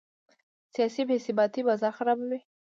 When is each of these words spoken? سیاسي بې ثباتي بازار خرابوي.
سیاسي 0.73 1.01
بې 1.07 1.17
ثباتي 1.25 1.61
بازار 1.67 1.91
خرابوي. 1.97 2.39